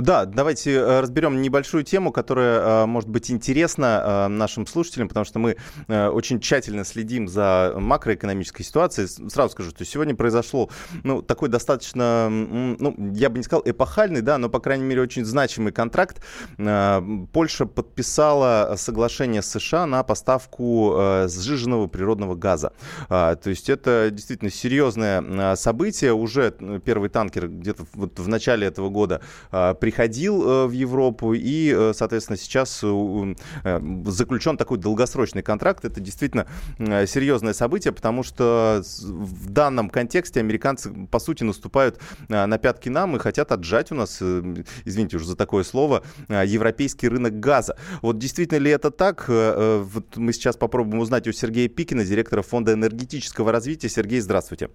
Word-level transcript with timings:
Да, 0.00 0.24
давайте 0.24 0.72
э, 0.72 1.00
разберем 1.00 1.42
небольшую 1.42 1.84
тему, 1.84 2.12
которая 2.12 2.84
э, 2.84 2.86
может 2.86 3.08
быть 3.08 3.30
интересна 3.30 4.02
э, 4.04 4.28
нашим 4.28 4.66
слушателям, 4.66 5.08
потому 5.08 5.24
что 5.24 5.38
мы 5.38 5.56
очень 5.88 6.40
тщательно 6.40 6.84
следим 6.84 7.28
за 7.28 7.74
макроэкономической 7.76 8.64
ситуацией. 8.64 9.08
Сразу 9.30 9.52
скажу, 9.52 9.70
что 9.70 9.84
сегодня 9.84 10.14
произошло 10.14 10.70
ну, 11.02 11.22
такой 11.22 11.48
достаточно, 11.48 12.28
ну, 12.30 12.94
я 13.14 13.30
бы 13.30 13.38
не 13.38 13.44
сказал 13.44 13.62
эпохальный, 13.64 14.20
да, 14.20 14.38
но, 14.38 14.48
по 14.48 14.60
крайней 14.60 14.84
мере, 14.84 15.02
очень 15.02 15.24
значимый 15.24 15.72
контракт. 15.72 16.22
Польша 17.32 17.66
подписала 17.66 18.74
соглашение 18.76 19.42
с 19.42 19.50
США 19.50 19.86
на 19.86 20.02
поставку 20.02 21.26
сжиженного 21.26 21.86
природного 21.86 22.34
газа. 22.34 22.72
То 23.08 23.40
есть 23.44 23.68
это 23.68 24.08
действительно 24.10 24.50
серьезное 24.50 25.56
событие. 25.56 26.12
Уже 26.12 26.54
первый 26.84 27.08
танкер 27.10 27.48
где-то 27.48 27.84
вот 27.94 28.18
в 28.18 28.28
начале 28.28 28.66
этого 28.66 28.88
года 28.88 29.20
приходил 29.90 30.48
э, 30.48 30.66
в 30.66 30.70
Европу, 30.70 31.34
и, 31.34 31.74
э, 31.76 31.92
соответственно, 31.96 32.36
сейчас 32.36 32.80
э, 32.84 33.34
заключен 34.06 34.56
такой 34.56 34.78
долгосрочный 34.78 35.42
контракт. 35.42 35.84
Это 35.84 36.00
действительно 36.00 36.46
серьезное 36.78 37.54
событие, 37.54 37.92
потому 37.92 38.22
что 38.22 38.82
в 39.02 39.50
данном 39.50 39.90
контексте 39.90 40.38
американцы, 40.38 40.92
по 41.10 41.18
сути, 41.18 41.42
наступают 41.42 41.98
на 42.28 42.56
пятки 42.58 42.88
нам 42.88 43.16
и 43.16 43.18
хотят 43.18 43.50
отжать 43.50 43.90
у 43.90 43.96
нас, 43.96 44.22
извините 44.84 45.16
уже 45.16 45.26
за 45.26 45.36
такое 45.36 45.64
слово, 45.64 46.04
европейский 46.28 47.08
рынок 47.08 47.40
газа. 47.40 47.76
Вот 48.00 48.18
действительно 48.18 48.58
ли 48.58 48.70
это 48.70 48.90
так? 48.92 49.24
Вот 49.28 50.16
мы 50.16 50.32
сейчас 50.32 50.56
попробуем 50.56 51.00
узнать 51.00 51.26
у 51.26 51.32
Сергея 51.32 51.68
Пикина, 51.68 52.04
директора 52.04 52.42
Фонда 52.42 52.74
энергетического 52.74 53.50
развития. 53.50 53.88
Сергей, 53.88 54.20
здравствуйте. 54.20 54.70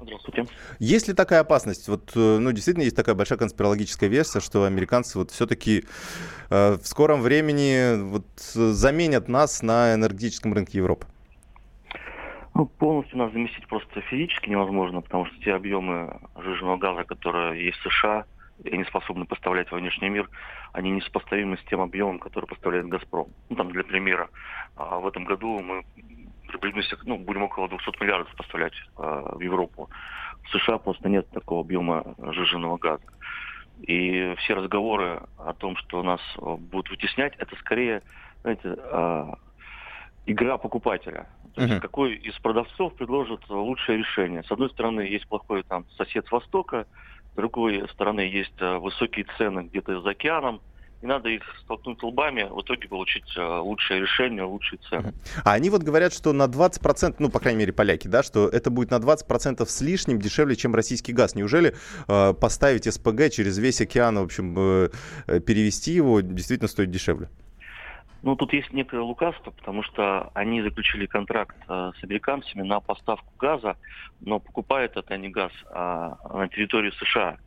Здравствуйте. 0.00 0.46
Есть 0.78 1.08
ли 1.08 1.14
такая 1.14 1.40
опасность? 1.40 1.88
Вот, 1.88 2.12
э, 2.16 2.38
ну, 2.38 2.52
действительно, 2.52 2.84
есть 2.84 2.96
такая 2.96 3.14
большая 3.14 3.38
конспирологическая 3.38 4.08
версия, 4.08 4.40
что 4.40 4.64
американцы 4.64 5.18
вот 5.18 5.30
все-таки 5.30 5.84
э, 6.50 6.72
в 6.76 6.86
скором 6.86 7.20
времени 7.20 8.00
вот 8.00 8.26
заменят 8.38 9.28
нас 9.28 9.62
на 9.62 9.94
энергетическом 9.94 10.54
рынке 10.54 10.78
Европы? 10.78 11.06
Ну, 12.54 12.66
полностью 12.66 13.18
нас 13.18 13.32
заместить 13.32 13.66
просто 13.68 14.00
физически 14.02 14.48
невозможно, 14.48 15.02
потому 15.02 15.26
что 15.26 15.38
те 15.40 15.54
объемы 15.54 16.18
жиженного 16.36 16.78
газа, 16.78 17.04
которые 17.04 17.64
есть 17.64 17.78
в 17.78 17.90
США, 17.90 18.24
и 18.64 18.70
они 18.70 18.84
способны 18.84 19.24
поставлять 19.24 19.70
во 19.70 19.78
внешний 19.78 20.08
мир, 20.08 20.28
они 20.72 20.90
несопоставимы 20.90 21.56
с 21.56 21.68
тем 21.68 21.80
объемом, 21.80 22.18
который 22.18 22.46
поставляет 22.46 22.88
«Газпром». 22.88 23.28
Ну, 23.48 23.56
там, 23.56 23.70
для 23.70 23.84
примера, 23.84 24.28
а 24.76 24.98
в 24.98 25.06
этом 25.06 25.24
году 25.24 25.60
мы 25.60 25.84
приблизительно, 26.58 27.16
ну, 27.16 27.18
будем 27.18 27.42
около 27.42 27.68
200 27.68 28.02
миллиардов 28.02 28.34
поставлять 28.36 28.74
э, 28.98 29.22
в 29.32 29.40
Европу. 29.40 29.88
В 30.44 30.50
США 30.50 30.78
просто 30.78 31.08
нет 31.08 31.28
такого 31.30 31.60
объема 31.60 32.14
жиженного 32.18 32.78
газа. 32.78 33.04
И 33.82 34.34
все 34.38 34.54
разговоры 34.54 35.22
о 35.38 35.54
том, 35.54 35.76
что 35.76 36.02
нас 36.02 36.20
э, 36.38 36.56
будут 36.56 36.90
вытеснять, 36.90 37.34
это 37.38 37.56
скорее, 37.56 38.02
знаете, 38.42 38.76
э, 38.76 39.26
игра 40.26 40.58
покупателя. 40.58 41.28
То 41.54 41.62
есть 41.62 41.74
uh-huh. 41.74 41.80
какой 41.80 42.14
из 42.14 42.34
продавцов 42.38 42.94
предложит 42.94 43.48
лучшее 43.48 43.98
решение. 43.98 44.44
С 44.44 44.52
одной 44.52 44.70
стороны, 44.70 45.00
есть 45.00 45.26
плохой 45.28 45.62
там 45.62 45.84
сосед 45.96 46.26
с 46.26 46.30
Востока, 46.30 46.86
с 47.32 47.36
другой 47.36 47.88
стороны, 47.88 48.20
есть 48.20 48.54
э, 48.60 48.76
высокие 48.78 49.26
цены 49.36 49.60
где-то 49.60 50.00
за 50.02 50.10
океаном, 50.10 50.60
и 51.02 51.06
надо 51.06 51.30
их 51.30 51.42
столкнуть 51.64 52.02
лбами, 52.02 52.42
в 52.42 52.60
итоге 52.60 52.88
получить 52.88 53.24
э, 53.36 53.58
лучшее 53.58 54.00
решение, 54.02 54.42
лучшие 54.42 54.78
цены. 54.88 55.14
А 55.44 55.52
они 55.52 55.70
вот 55.70 55.82
говорят, 55.82 56.12
что 56.12 56.32
на 56.32 56.44
20%, 56.44 57.16
ну, 57.18 57.30
по 57.30 57.40
крайней 57.40 57.60
мере, 57.60 57.72
поляки, 57.72 58.06
да, 58.06 58.22
что 58.22 58.48
это 58.48 58.70
будет 58.70 58.90
на 58.90 58.96
20% 58.96 59.64
с 59.64 59.80
лишним 59.80 60.18
дешевле, 60.18 60.56
чем 60.56 60.74
российский 60.74 61.12
газ. 61.12 61.34
Неужели 61.34 61.74
э, 62.06 62.34
поставить 62.34 62.92
СПГ 62.92 63.30
через 63.30 63.58
весь 63.58 63.80
океан, 63.80 64.18
в 64.18 64.22
общем, 64.22 64.54
э, 64.58 64.88
э, 65.26 65.40
перевести 65.40 65.92
его 65.92 66.20
действительно 66.20 66.68
стоит 66.68 66.90
дешевле? 66.90 67.28
Ну, 68.22 68.36
тут 68.36 68.52
есть 68.52 68.70
некое 68.74 69.00
лукавство, 69.00 69.50
потому 69.50 69.82
что 69.82 70.30
они 70.34 70.60
заключили 70.60 71.06
контракт 71.06 71.56
э, 71.66 71.92
с 71.98 72.04
американцами 72.04 72.62
на 72.62 72.80
поставку 72.80 73.32
газа, 73.38 73.76
но 74.20 74.38
покупают 74.38 74.98
это 74.98 75.16
не 75.16 75.30
газ, 75.30 75.52
а 75.72 76.18
на 76.34 76.46
территории 76.48 76.90
США. 76.90 77.38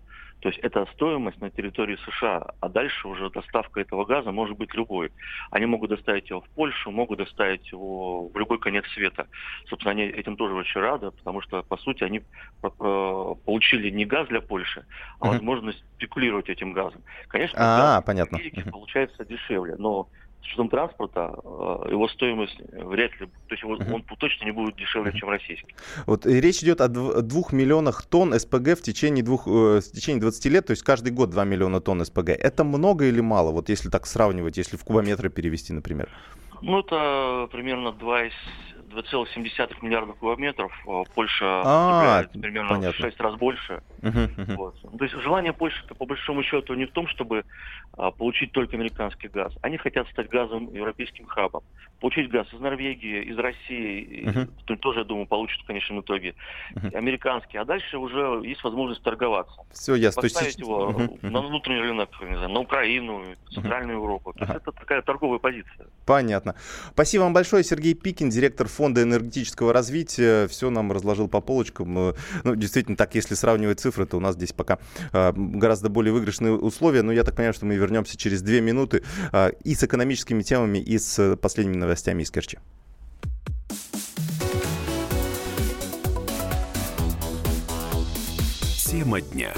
То 0.44 0.50
есть 0.50 0.60
это 0.60 0.86
стоимость 0.94 1.40
на 1.40 1.50
территории 1.50 1.98
США, 2.06 2.46
а 2.60 2.68
дальше 2.68 3.08
уже 3.08 3.30
доставка 3.30 3.80
этого 3.80 4.04
газа 4.04 4.34
может 4.34 4.58
быть 4.58 4.74
любой. 4.74 5.10
Они 5.52 5.66
могут 5.66 5.90
доставить 5.90 6.30
его 6.30 6.42
в 6.42 6.50
Польшу, 6.50 6.92
могут 6.92 7.20
доставить 7.20 7.72
его 7.72 8.28
в 8.28 8.38
любой 8.38 8.60
конец 8.60 8.84
света. 8.94 9.28
Собственно, 9.70 9.92
они 9.92 10.04
этим 10.04 10.36
тоже 10.36 10.54
очень 10.56 10.82
рады, 10.82 11.12
потому 11.12 11.40
что, 11.40 11.64
по 11.64 11.78
сути, 11.78 12.04
они 12.04 12.24
получили 12.60 13.90
не 13.90 14.04
газ 14.04 14.28
для 14.28 14.42
Польши, 14.42 14.86
а 15.22 15.28
возможность 15.28 15.82
спекулировать 15.96 16.50
этим 16.50 16.74
газом. 16.74 17.02
Конечно, 17.30 17.58
а, 17.58 17.96
газ 17.96 18.04
понятно. 18.06 18.38
получается 18.70 19.24
дешевле, 19.24 19.78
но 19.78 20.10
с 20.44 20.48
учетом 20.48 20.70
транспорта 20.70 21.34
э, 21.44 21.92
его 21.92 22.08
стоимость 22.10 22.60
вряд 22.72 23.12
ли, 23.20 23.28
то 23.28 23.52
есть 23.52 23.64
его, 23.64 23.74
он 23.74 24.04
точно 24.20 24.46
не 24.46 24.52
будет 24.52 24.76
дешевле, 24.76 25.14
чем 25.14 25.30
российский. 25.30 25.74
Вот 26.06 26.26
речь 26.26 26.62
идет 26.64 26.82
о 26.82 26.88
двух 26.88 27.54
миллионах 27.54 28.06
тонн 28.06 28.38
СПГ 28.38 28.78
в 28.78 28.82
течение, 28.82 29.24
двух, 29.24 29.48
э, 29.48 29.80
в 29.80 29.92
течение 29.92 30.22
20 30.22 30.46
лет, 30.48 30.68
то 30.68 30.72
есть 30.72 30.84
каждый 30.84 31.12
год 31.12 31.30
2 31.30 31.44
миллиона 31.46 31.80
тонн 31.80 32.06
СПГ. 32.06 32.30
Это 32.30 32.64
много 32.64 33.06
или 33.06 33.22
мало, 33.22 33.52
вот 33.52 33.70
если 33.70 33.90
так 33.90 34.06
сравнивать, 34.06 34.58
если 34.58 34.78
в 34.78 34.84
кубометры 34.84 35.30
перевести, 35.30 35.74
например? 35.74 36.10
Ну, 36.62 36.80
это 36.80 37.48
примерно 37.52 37.90
2,7 37.90 38.32
2,7 39.02 39.76
миллиардов 39.82 40.18
кубометров. 40.18 40.72
Э, 40.88 41.04
Польша 41.14 41.62
а, 41.66 42.24
примерно 42.34 42.70
понятно. 42.70 42.92
в 42.92 42.96
6 42.96 43.20
раз 43.20 43.36
больше. 43.36 43.82
Вот. 44.02 44.76
Ну, 44.84 44.98
то 44.98 45.04
есть 45.06 45.16
желание 45.22 45.54
Польши 45.54 45.84
по 45.98 46.06
большому 46.06 46.44
счету 46.44 46.74
не 46.74 46.86
в 46.86 46.92
том, 46.92 47.08
чтобы 47.08 47.46
а, 47.96 48.12
получить 48.12 48.52
только 48.52 48.76
американский 48.76 49.28
газ. 49.28 49.54
Они 49.62 49.78
хотят 49.78 50.08
стать 50.10 50.30
газом 50.30 50.74
европейским 50.74 51.26
хабом. 51.26 51.64
Получить 52.00 52.30
газ 52.30 52.48
из 52.52 52.60
Норвегии, 52.60 53.24
из 53.24 53.38
России, 53.38 54.26
uh-huh. 54.26 54.78
тоже, 54.78 55.00
я 55.00 55.06
думаю, 55.06 55.28
получат 55.28 55.62
в 55.62 55.66
конечном 55.66 56.02
итоге 56.02 56.36
uh-huh. 56.76 56.96
американский. 56.96 57.58
А 57.58 57.66
дальше 57.66 57.98
уже 57.98 58.42
есть 58.44 58.64
возможность 58.64 59.04
торговаться. 59.04 59.62
Все 59.72 59.96
ясно. 59.96 60.24
Поставить 60.24 60.58
его 60.58 60.90
uh-huh. 60.90 61.30
на 61.30 61.42
внутренний 61.42 61.82
рынок, 61.82 62.10
не 62.22 62.36
знаю, 62.36 62.50
на 62.50 62.60
Украину, 62.60 63.24
Центральную 63.54 63.98
uh-huh. 63.98 64.02
Европу. 64.02 64.34
То 64.34 64.40
uh-huh. 64.40 64.54
есть 64.54 64.56
это 64.56 64.72
такая 64.72 65.02
торговая 65.02 65.40
позиция. 65.40 65.88
Понятно. 66.06 66.56
Спасибо 66.94 67.24
вам 67.24 67.34
большое, 67.34 67.64
Сергей 67.64 67.94
Пикин, 67.94 68.30
директор 68.30 68.68
фонда 68.68 68.83
энергетического 68.92 69.74
развития. 69.74 70.48
Все 70.48 70.70
нам 70.70 70.92
разложил 70.92 71.28
по 71.28 71.42
полочкам. 71.42 71.98
Э, 71.98 72.14
ну, 72.44 72.56
действительно, 72.56 72.98
так, 72.98 73.16
если 73.16 73.36
сравнивать 73.36 73.80
цифры, 73.80 74.06
то 74.06 74.18
у 74.18 74.20
нас 74.20 74.36
здесь 74.36 74.52
пока 74.54 74.80
а, 75.12 75.34
гораздо 75.36 75.90
более 75.90 76.14
выигрышные 76.14 76.54
условия. 76.54 77.02
Но 77.02 77.12
я 77.12 77.24
так 77.24 77.36
понимаю, 77.36 77.54
что 77.54 77.66
мы 77.66 77.76
вернемся 77.76 78.18
через 78.18 78.42
две 78.42 78.62
минуты 78.62 79.04
а, 79.32 79.50
и 79.50 79.76
с 79.76 79.84
экономическими 79.84 80.42
темами, 80.44 80.80
и 80.80 80.98
с 80.98 81.38
последними 81.38 81.78
новостями 81.78 82.24
из 82.24 82.32
Керчи. 82.32 82.58
Тема 88.76 89.22
дня. 89.22 89.54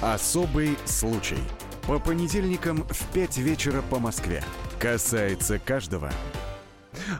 Особый 0.00 0.76
случай. 0.84 1.38
По 1.86 2.00
понедельникам 2.00 2.84
в 2.90 3.12
5 3.12 3.38
вечера 3.38 3.82
по 3.82 4.00
Москве. 4.00 4.42
Касается 4.82 5.60
каждого. 5.60 6.10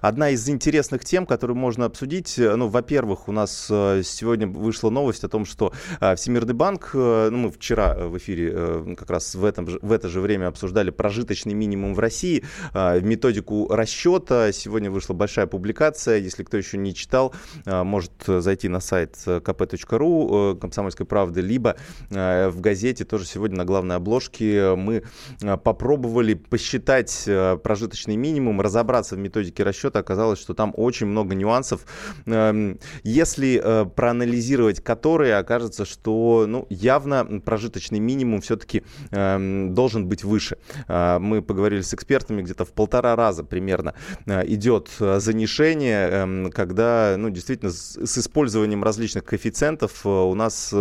Одна 0.00 0.30
из 0.30 0.48
интересных 0.48 1.04
тем, 1.04 1.26
которую 1.26 1.56
можно 1.56 1.84
обсудить, 1.84 2.38
э, 2.38 2.54
ну, 2.56 2.68
во-первых, 2.68 3.28
у 3.28 3.32
нас 3.32 3.68
э, 3.70 4.02
сегодня 4.04 4.46
вышла 4.46 4.90
новость 4.90 5.24
о 5.24 5.28
том, 5.28 5.44
что 5.44 5.72
э, 6.00 6.14
Всемирный 6.16 6.54
банк, 6.54 6.90
ну, 6.94 7.36
мы 7.36 7.50
вчера 7.50 7.94
в 7.94 8.16
эфире 8.18 8.94
как 8.96 9.10
раз 9.10 9.34
в, 9.34 9.44
этом, 9.44 9.64
в 9.64 9.92
это 9.92 10.08
же 10.08 10.20
время 10.20 10.48
обсуждали 10.48 10.90
прожиточный 10.90 11.54
минимум 11.54 11.94
в 11.94 11.98
России, 11.98 12.44
методику 12.74 13.68
расчета. 13.68 14.52
Сегодня 14.52 14.90
вышла 14.90 15.14
большая 15.14 15.46
публикация. 15.46 16.18
Если 16.18 16.42
кто 16.42 16.56
еще 16.56 16.78
не 16.78 16.94
читал, 16.94 17.34
может 17.64 18.12
зайти 18.26 18.68
на 18.68 18.80
сайт 18.80 19.16
kp.ru 19.26 20.58
«Комсомольской 20.58 21.06
правды», 21.06 21.40
либо 21.40 21.76
в 22.10 22.60
газете 22.60 23.04
тоже 23.04 23.26
сегодня 23.26 23.56
на 23.58 23.64
главной 23.64 23.96
обложке 23.96 24.74
мы 24.74 25.02
попробовали 25.40 26.34
посчитать 26.34 27.28
прожиточный 27.62 28.16
минимум, 28.16 28.60
разобраться 28.60 29.16
в 29.16 29.18
методике 29.18 29.62
расчета 29.62 29.71
оказалось, 29.98 30.40
что 30.40 30.54
там 30.54 30.72
очень 30.76 31.06
много 31.06 31.34
нюансов. 31.34 31.84
Эм, 32.26 32.78
если 33.02 33.60
э, 33.62 33.84
проанализировать 33.86 34.82
которые, 34.82 35.36
окажется, 35.36 35.84
что 35.84 36.46
ну, 36.48 36.66
явно 36.70 37.40
прожиточный 37.44 37.98
минимум 37.98 38.40
все-таки 38.40 38.82
эм, 39.10 39.74
должен 39.74 40.06
быть 40.06 40.24
выше. 40.24 40.58
Э, 40.88 41.18
мы 41.18 41.42
поговорили 41.42 41.80
с 41.80 41.94
экспертами, 41.94 42.42
где-то 42.42 42.64
в 42.64 42.72
полтора 42.72 43.16
раза 43.16 43.44
примерно 43.44 43.94
э, 44.26 44.46
идет 44.46 44.88
занижение, 44.98 46.08
эм, 46.08 46.50
когда 46.50 47.14
ну, 47.18 47.30
действительно 47.30 47.70
с 47.70 48.18
использованием 48.18 48.82
различных 48.82 49.24
коэффициентов 49.24 50.04
у 50.04 50.34
нас 50.34 50.74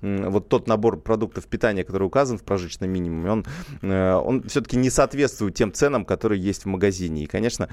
вот 0.00 0.48
тот 0.48 0.66
набор 0.66 1.00
продуктов 1.00 1.46
питания, 1.46 1.84
который 1.84 2.04
указан 2.04 2.38
в 2.38 2.42
прожиточном 2.42 2.90
минимуме, 2.90 3.30
он, 3.30 3.46
он 3.82 4.42
все-таки 4.48 4.76
не 4.76 4.90
соответствует 4.90 5.54
тем 5.54 5.72
ценам, 5.72 6.04
которые 6.04 6.40
есть 6.40 6.64
в 6.64 6.66
магазине. 6.66 7.24
И, 7.24 7.26
конечно, 7.26 7.68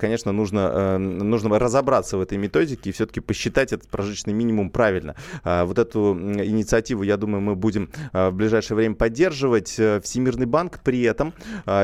конечно, 0.00 0.32
нужно, 0.32 0.98
нужно 0.98 1.58
разобраться 1.58 2.16
в 2.16 2.20
этой 2.20 2.38
методике 2.38 2.90
и 2.90 2.92
все-таки 2.92 3.20
посчитать 3.20 3.72
этот 3.72 3.88
прожиточный 3.88 4.32
минимум 4.32 4.70
правильно. 4.70 5.14
Вот 5.44 5.78
эту 5.78 6.14
инициативу, 6.14 7.02
я 7.02 7.16
думаю, 7.16 7.40
мы 7.40 7.54
будем 7.54 7.90
в 8.12 8.30
ближайшее 8.32 8.76
время 8.76 8.94
поддерживать. 8.94 9.68
Всемирный 9.68 10.46
банк 10.46 10.80
при 10.82 11.02
этом 11.02 11.34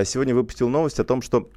сегодня 0.05 0.35
выпустил 0.35 0.69
новость 0.69 0.99
о 0.99 1.05
том, 1.05 1.23
что 1.23 1.49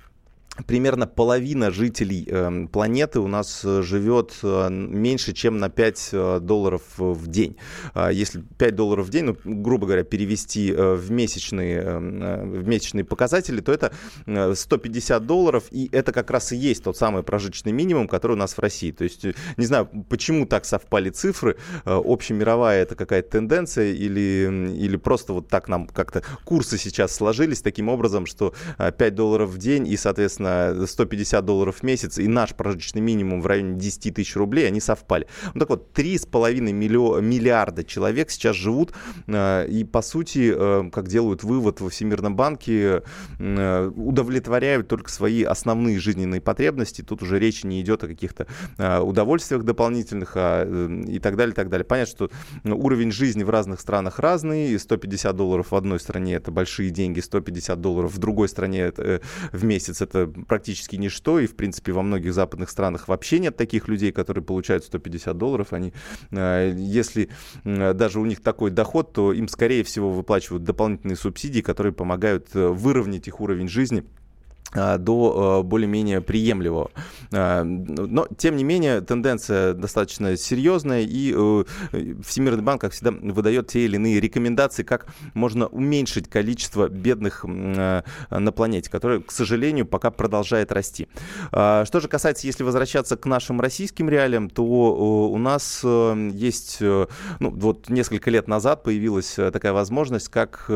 примерно 0.67 1.07
половина 1.07 1.71
жителей 1.71 2.27
э, 2.27 2.67
планеты 2.71 3.19
у 3.19 3.27
нас 3.27 3.61
э, 3.63 3.81
живет 3.81 4.35
э, 4.44 4.69
меньше, 4.69 5.33
чем 5.33 5.57
на 5.57 5.69
5 5.69 6.09
э, 6.11 6.39
долларов 6.41 6.81
в 6.97 7.27
день. 7.27 7.57
Э, 7.95 8.09
если 8.11 8.41
5 8.41 8.75
долларов 8.75 9.07
в 9.07 9.09
день, 9.09 9.25
ну, 9.25 9.38
грубо 9.44 9.85
говоря, 9.85 10.03
перевести 10.03 10.71
в, 10.71 11.11
месячные, 11.11 11.81
э, 11.81 11.97
в 11.97 12.67
месячные 12.67 13.03
показатели, 13.03 13.61
то 13.61 13.71
это 13.71 13.94
150 14.25 15.25
долларов, 15.25 15.65
и 15.71 15.89
это 15.91 16.11
как 16.11 16.31
раз 16.31 16.51
и 16.51 16.57
есть 16.57 16.83
тот 16.83 16.97
самый 16.97 17.23
прожиточный 17.23 17.71
минимум, 17.71 18.07
который 18.07 18.33
у 18.33 18.35
нас 18.35 18.53
в 18.53 18.59
России. 18.59 18.91
То 18.91 19.03
есть, 19.03 19.25
не 19.57 19.65
знаю, 19.65 19.89
почему 20.09 20.45
так 20.45 20.65
совпали 20.65 21.09
цифры, 21.09 21.57
общемировая 21.85 22.81
это 22.81 22.95
какая-то 22.95 23.31
тенденция, 23.31 23.94
или, 23.94 24.73
или 24.75 24.97
просто 24.97 25.33
вот 25.33 25.47
так 25.47 25.67
нам 25.67 25.88
как-то 25.88 26.23
курсы 26.44 26.77
сейчас 26.77 27.15
сложились 27.15 27.61
таким 27.61 27.89
образом, 27.89 28.25
что 28.25 28.53
5 28.77 29.15
долларов 29.15 29.50
в 29.50 29.57
день 29.57 29.88
и, 29.88 29.97
соответственно, 29.97 30.48
на 30.49 30.87
150 30.87 31.45
долларов 31.45 31.77
в 31.77 31.83
месяц 31.83 32.17
и 32.17 32.27
наш 32.27 32.53
прожиточный 32.55 33.01
минимум 33.01 33.41
в 33.41 33.47
районе 33.47 33.77
10 33.77 34.13
тысяч 34.15 34.35
рублей, 34.35 34.67
они 34.67 34.79
совпали. 34.79 35.27
Ну 35.53 35.59
так 35.59 35.69
вот, 35.69 35.97
3,5 35.97 36.71
миллиарда 36.71 37.83
человек 37.83 38.31
сейчас 38.31 38.55
живут 38.55 38.93
э, 39.27 39.67
и, 39.67 39.83
по 39.83 40.01
сути, 40.01 40.53
э, 40.55 40.89
как 40.91 41.07
делают 41.07 41.43
вывод 41.43 41.81
во 41.81 41.89
Всемирном 41.89 42.35
банке, 42.35 43.03
э, 43.39 43.91
удовлетворяют 43.95 44.87
только 44.87 45.11
свои 45.11 45.43
основные 45.43 45.99
жизненные 45.99 46.41
потребности. 46.41 47.01
Тут 47.01 47.21
уже 47.23 47.39
речи 47.39 47.65
не 47.65 47.81
идет 47.81 48.03
о 48.03 48.07
каких-то 48.07 48.47
удовольствиях 49.01 49.63
дополнительных 49.63 50.33
а, 50.35 50.65
и 51.05 51.19
так 51.19 51.35
далее, 51.35 51.53
и 51.53 51.55
так 51.55 51.69
далее. 51.69 51.85
Понятно, 51.85 52.11
что 52.11 52.31
уровень 52.63 53.11
жизни 53.11 53.43
в 53.43 53.49
разных 53.49 53.79
странах 53.79 54.19
разный. 54.19 54.77
150 54.79 55.35
долларов 55.35 55.71
в 55.71 55.75
одной 55.75 55.99
стране 55.99 56.35
это 56.35 56.51
большие 56.51 56.89
деньги, 56.89 57.19
150 57.19 57.79
долларов 57.79 58.13
в 58.13 58.17
другой 58.17 58.49
стране 58.49 58.81
это, 58.81 59.21
в 59.51 59.63
месяц 59.63 60.01
это 60.01 60.31
практически 60.47 60.95
ничто, 60.95 61.39
и, 61.39 61.47
в 61.47 61.56
принципе, 61.56 61.91
во 61.91 62.01
многих 62.01 62.33
западных 62.33 62.69
странах 62.69 63.07
вообще 63.07 63.39
нет 63.39 63.57
таких 63.57 63.88
людей, 63.88 64.12
которые 64.12 64.44
получают 64.44 64.83
150 64.83 65.38
долларов. 65.38 65.74
Они, 65.74 65.94
э, 66.31 66.74
если 66.75 67.30
даже 67.63 68.19
у 68.19 68.25
них 68.25 68.41
такой 68.41 68.71
доход, 68.71 69.13
то 69.13 69.33
им, 69.33 69.47
скорее 69.47 69.83
всего, 69.83 70.12
выплачивают 70.12 70.63
дополнительные 70.63 71.15
субсидии, 71.15 71.62
которые 71.62 71.94
помогают 71.94 72.47
э, 72.53 72.68
выровнять 72.68 73.27
их 73.27 73.41
уровень 73.41 73.68
жизни 73.68 74.03
до 74.74 75.60
а, 75.60 75.63
более-менее 75.63 76.21
приемлемого. 76.21 76.92
А, 77.31 77.63
но, 77.63 78.27
тем 78.38 78.56
не 78.56 78.63
менее, 78.63 79.01
тенденция 79.01 79.74
достаточно 79.74 80.38
серьезная, 80.38 81.01
и 81.01 81.33
э, 81.36 81.63
Всемирный 82.24 82.63
банк, 82.63 82.81
как 82.81 82.94
всегда, 82.94 83.12
выдает 83.12 83.68
те 83.68 83.86
или 83.86 83.95
иные 83.95 84.19
рекомендации, 84.19 84.83
как 84.83 85.07
можно 85.33 85.68
уменьшить 85.68 86.30
количество 86.30 86.88
бедных 86.88 87.44
на 87.44 88.51
планете, 88.56 88.89
которое, 88.89 89.21
к 89.21 89.31
сожалению, 89.31 89.86
пока 89.86 90.12
продолжает 90.12 90.71
расти. 90.71 91.07
Что 91.50 92.00
же 92.00 92.07
касается, 92.07 92.48
если 92.48 92.63
возвращаться 92.63 93.18
к 93.18 93.25
нашим 93.25 93.62
российским 93.62 94.10
реалиям, 94.10 94.50
то 94.50 94.63
у 94.63 95.38
нас 95.38 95.81
э, 95.83 96.30
есть, 96.33 96.77
э, 96.81 97.07
ну, 97.39 97.50
вот 97.51 97.89
несколько 97.89 98.30
лет 98.30 98.48
назад 98.48 98.83
появилась 98.83 99.33
такая 99.36 99.74
возможность, 99.74 100.30
как 100.30 100.69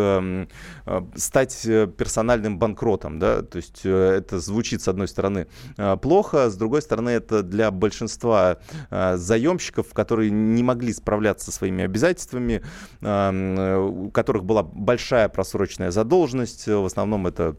стать 1.15 1.61
персональным 1.97 2.57
банкротом, 2.57 3.19
да, 3.19 3.41
то 3.41 3.57
есть 3.57 3.82
Э, 3.85 4.17
это 4.17 4.39
звучит, 4.39 4.81
с 4.81 4.87
одной 4.87 5.07
стороны, 5.07 5.47
э, 5.77 5.97
плохо, 5.97 6.49
с 6.49 6.55
другой 6.55 6.81
стороны, 6.81 7.09
это 7.09 7.43
для 7.43 7.71
большинства 7.71 8.57
э, 8.89 9.17
заемщиков, 9.17 9.93
которые 9.93 10.31
не 10.31 10.63
могли 10.63 10.93
справляться 10.93 11.45
со 11.45 11.51
своими 11.51 11.83
обязательствами, 11.83 12.61
у 13.01 14.09
которых 14.11 14.43
была 14.43 14.63
большая 14.63 15.29
просроченная 15.29 15.91
задолженность, 15.91 16.67
в 16.67 16.85
основном 16.85 17.27
это 17.27 17.55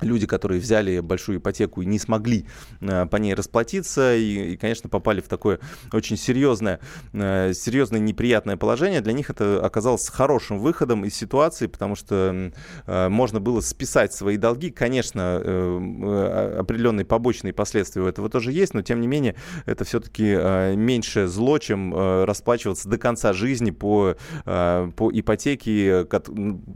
люди, 0.00 0.26
которые 0.26 0.60
взяли 0.60 1.00
большую 1.00 1.38
ипотеку 1.38 1.82
и 1.82 1.86
не 1.86 1.98
смогли 1.98 2.46
э, 2.80 3.06
по 3.06 3.16
ней 3.16 3.34
расплатиться, 3.34 4.16
и, 4.16 4.52
и, 4.52 4.56
конечно, 4.56 4.88
попали 4.88 5.20
в 5.20 5.28
такое 5.28 5.60
очень 5.92 6.16
серьезное, 6.16 6.80
э, 7.12 7.52
серьезное 7.54 8.00
неприятное 8.00 8.56
положение, 8.56 9.00
для 9.00 9.12
них 9.12 9.30
это 9.30 9.64
оказалось 9.64 10.08
хорошим 10.08 10.58
выходом 10.58 11.04
из 11.04 11.14
ситуации, 11.14 11.66
потому 11.66 11.94
что 11.94 12.52
э, 12.86 13.08
можно 13.08 13.40
было 13.40 13.60
списать 13.60 14.12
свои 14.12 14.36
долги. 14.36 14.70
Конечно, 14.70 15.40
э, 15.42 16.56
определенные 16.58 17.04
побочные 17.04 17.52
последствия 17.52 18.02
у 18.02 18.06
этого 18.06 18.28
тоже 18.28 18.52
есть, 18.52 18.74
но 18.74 18.82
тем 18.82 19.00
не 19.00 19.06
менее 19.06 19.36
это 19.64 19.84
все-таки 19.84 20.34
э, 20.36 20.74
меньше 20.74 21.28
зло, 21.28 21.58
чем 21.58 21.94
э, 21.94 22.24
расплачиваться 22.24 22.88
до 22.88 22.98
конца 22.98 23.32
жизни 23.32 23.70
по, 23.70 24.16
э, 24.44 24.90
по 24.96 25.10
ипотеке, 25.12 26.06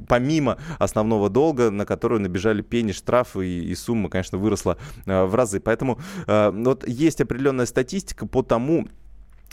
помимо 0.09 0.59
основного 0.79 1.29
долга, 1.29 1.71
на 1.71 1.85
которую 1.85 2.21
набежали 2.21 2.63
пени, 2.63 2.93
штрафы, 3.09 3.29
штраф, 3.29 3.37
и, 3.37 3.71
и 3.71 3.75
сумма, 3.75 4.11
конечно, 4.11 4.39
выросла 4.39 4.77
э, 5.07 5.25
в 5.25 5.35
разы. 5.35 5.61
Поэтому 5.61 5.99
э, 6.27 6.51
вот 6.55 6.87
есть 6.87 7.21
определенная 7.21 7.67
статистика 7.67 8.27
по 8.27 8.43
тому, 8.43 8.89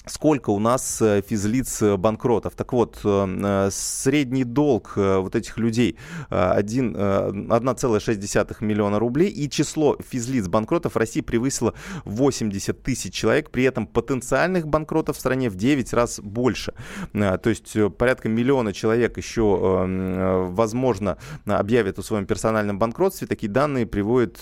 сколько 0.06 0.52
у 0.52 0.60
нас 0.60 1.02
э, 1.02 1.24
физлиц 1.28 1.82
э, 1.82 1.98
банкротов. 1.98 2.54
Так 2.56 2.72
вот, 2.74 3.00
э, 3.04 3.70
средний 3.72 4.44
долг 4.44 4.94
вот 4.96 5.36
этих 5.36 5.58
людей 5.58 5.98
1,6 6.30 8.64
миллиона 8.64 9.00
рублей, 9.00 9.30
и 9.30 9.50
число 9.50 9.98
физлиц 10.08 10.48
банкротов 10.48 10.94
в 10.96 10.98
России 10.98 11.22
превысило 11.22 11.74
80 12.06 12.84
тысяч 12.84 13.14
человек, 13.14 13.50
при 13.50 13.64
этом 13.64 13.88
потенциальных 13.88 14.68
банкротов 14.68 15.18
в 15.18 15.20
стране 15.20 15.50
в 15.50 15.56
9 15.56 15.94
раз 15.94 16.20
больше. 16.20 16.74
То 17.14 17.42
есть 17.46 17.76
порядка 17.98 18.30
миллиона 18.30 18.74
человек 18.74 19.18
еще, 19.18 20.46
возможно, 20.52 21.18
объявят 21.46 22.00
о 22.00 22.04
своем 22.04 22.26
персональном 22.26 22.80
банкротстве. 22.80 23.28
Такие 23.28 23.52
данные 23.52 23.86
приводит 23.86 24.40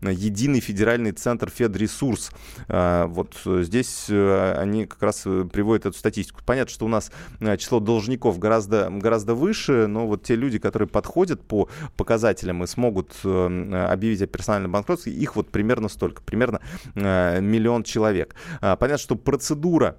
единый 0.00 0.60
федеральный 0.60 1.12
центр 1.12 1.50
Федресурс. 1.50 2.30
Вот 2.68 3.36
здесь 3.44 4.08
они 4.08 4.83
как 4.86 5.02
раз 5.02 5.22
э, 5.26 5.44
приводит 5.52 5.86
эту 5.86 5.96
статистику. 5.98 6.40
Понятно, 6.44 6.72
что 6.72 6.84
у 6.86 6.88
нас 6.88 7.10
э, 7.40 7.56
число 7.56 7.80
должников 7.80 8.38
гораздо, 8.38 8.90
гораздо 8.90 9.34
выше, 9.34 9.86
но 9.86 10.06
вот 10.06 10.22
те 10.24 10.36
люди, 10.36 10.58
которые 10.58 10.88
подходят 10.88 11.42
по 11.42 11.68
показателям 11.96 12.64
и 12.64 12.66
смогут 12.66 13.12
э, 13.24 13.86
объявить 13.88 14.22
о 14.22 14.26
персональном 14.26 14.72
банкротстве, 14.72 15.12
их 15.12 15.36
вот 15.36 15.50
примерно 15.50 15.88
столько, 15.88 16.22
примерно 16.22 16.60
миллион 16.94 17.82
человек. 17.82 18.34
А, 18.60 18.76
понятно, 18.76 19.02
что 19.02 19.16
процедура 19.16 19.96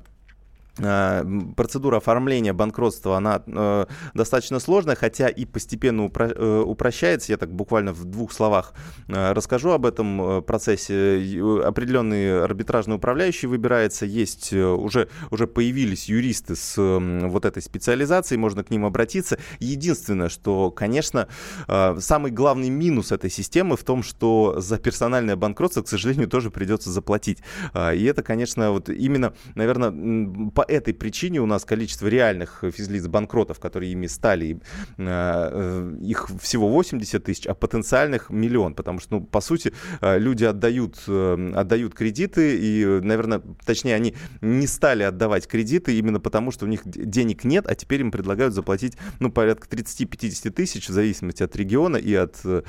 процедура 0.75 1.97
оформления 1.97 2.51
банкротства, 2.53 3.15
она 3.17 3.41
э, 3.45 3.85
достаточно 4.13 4.59
сложная, 4.59 4.95
хотя 4.95 5.29
и 5.29 5.45
постепенно 5.45 6.01
упро- 6.01 6.33
э, 6.35 6.61
упрощается. 6.61 7.31
Я 7.31 7.37
так 7.37 7.51
буквально 7.53 7.93
в 7.93 8.03
двух 8.03 8.33
словах 8.33 8.73
э, 9.07 9.31
расскажу 9.31 9.71
об 9.71 9.85
этом 9.85 10.21
э, 10.21 10.41
процессе. 10.41 11.39
Определенный 11.63 12.43
арбитражный 12.43 12.97
управляющий 12.97 13.47
выбирается, 13.47 14.05
есть 14.05 14.51
э, 14.51 14.65
уже, 14.65 15.07
уже 15.31 15.47
появились 15.47 16.09
юристы 16.09 16.57
с 16.57 16.75
э, 16.77 17.27
вот 17.27 17.45
этой 17.45 17.61
специализацией, 17.61 18.37
можно 18.37 18.63
к 18.63 18.69
ним 18.69 18.85
обратиться. 18.85 19.37
Единственное, 19.59 20.27
что, 20.27 20.71
конечно, 20.71 21.29
э, 21.69 21.97
самый 21.99 22.31
главный 22.31 22.69
минус 22.69 23.13
этой 23.13 23.29
системы 23.29 23.77
в 23.77 23.83
том, 23.85 24.03
что 24.03 24.55
за 24.59 24.77
персональное 24.77 25.37
банкротство, 25.37 25.83
к 25.83 25.87
сожалению, 25.87 26.27
тоже 26.27 26.51
придется 26.51 26.91
заплатить. 26.91 27.39
Э, 27.73 27.95
и 27.95 28.03
это, 28.03 28.23
конечно, 28.23 28.71
вот 28.71 28.89
именно, 28.89 29.33
наверное, 29.55 30.49
по 30.51 30.64
этой 30.67 30.93
причине 30.93 31.41
у 31.41 31.45
нас 31.45 31.65
количество 31.65 32.07
реальных 32.07 32.63
физлиц 32.71 33.07
банкротов, 33.07 33.59
которые 33.59 33.91
ими 33.91 34.07
стали, 34.07 34.59
э, 34.97 35.03
э, 35.05 35.97
их 36.01 36.29
всего 36.41 36.69
80 36.69 37.23
тысяч, 37.23 37.47
а 37.47 37.53
потенциальных 37.53 38.29
миллион, 38.29 38.73
потому 38.73 38.99
что, 38.99 39.15
ну, 39.15 39.21
по 39.21 39.41
сути, 39.41 39.73
э, 40.01 40.19
люди 40.19 40.43
отдают, 40.43 40.97
отдают 41.07 41.93
кредиты, 41.93 42.57
и, 42.57 42.85
наверное, 43.01 43.41
точнее, 43.65 43.95
они 43.95 44.15
не 44.41 44.67
стали 44.67 45.03
отдавать 45.03 45.47
кредиты 45.47 45.97
именно 45.97 46.19
потому, 46.19 46.51
что 46.51 46.65
у 46.65 46.67
них 46.67 46.81
денег 46.85 47.43
нет, 47.43 47.65
а 47.67 47.75
теперь 47.75 48.01
им 48.01 48.11
предлагают 48.11 48.53
заплатить, 48.53 48.97
ну, 49.19 49.31
порядка 49.31 49.67
30-50 49.67 50.51
тысяч, 50.51 50.87
в 50.87 50.91
зависимости 50.91 51.43
от 51.43 51.55
региона 51.55 51.97
и 51.97 52.13
от 52.13 52.39
э, 52.43 52.61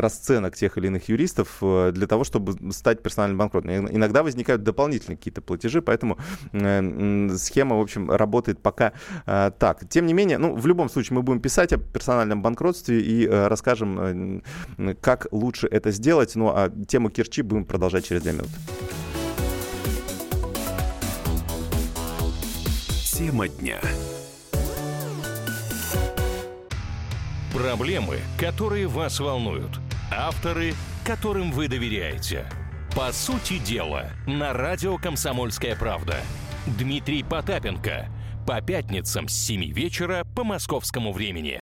расценок 0.00 0.56
тех 0.56 0.78
или 0.78 0.86
иных 0.86 1.08
юристов, 1.08 1.58
для 1.60 2.06
того, 2.06 2.24
чтобы 2.24 2.72
стать 2.72 3.02
персональным 3.02 3.38
банкротом. 3.38 3.70
Иногда 3.70 4.22
возникают 4.22 4.62
дополнительные 4.62 5.16
какие-то 5.16 5.40
платежи, 5.40 5.82
поэтому 5.82 6.18
схема, 7.36 7.76
в 7.76 7.80
общем, 7.80 8.10
работает 8.10 8.60
пока 8.60 8.92
э, 9.26 9.50
так. 9.58 9.88
Тем 9.88 10.06
не 10.06 10.12
менее, 10.12 10.38
ну, 10.38 10.54
в 10.54 10.66
любом 10.66 10.88
случае 10.88 11.16
мы 11.16 11.22
будем 11.22 11.40
писать 11.40 11.72
о 11.72 11.78
персональном 11.78 12.42
банкротстве 12.42 13.00
и 13.00 13.26
э, 13.26 13.48
расскажем, 13.48 14.42
э, 14.78 14.94
как 15.00 15.26
лучше 15.30 15.68
это 15.68 15.90
сделать. 15.90 16.36
Ну, 16.36 16.48
а 16.48 16.70
тему 16.88 17.10
Кирчи 17.10 17.42
будем 17.42 17.64
продолжать 17.64 18.06
через 18.06 18.22
две 18.22 18.32
минуты. 18.32 18.50
Тема 23.18 23.48
дня. 23.48 23.80
Проблемы, 27.52 28.18
которые 28.38 28.86
вас 28.86 29.18
волнуют. 29.18 29.80
Авторы, 30.12 30.74
которым 31.04 31.50
вы 31.50 31.66
доверяете. 31.66 32.46
По 32.94 33.12
сути 33.12 33.58
дела, 33.58 34.10
на 34.26 34.52
радио 34.52 34.96
«Комсомольская 34.98 35.74
правда». 35.74 36.16
Дмитрий 36.76 37.22
Потапенко. 37.22 38.08
По 38.46 38.60
пятницам 38.60 39.28
с 39.28 39.32
7 39.32 39.72
вечера 39.72 40.24
по 40.34 40.44
московскому 40.44 41.12
времени. 41.12 41.60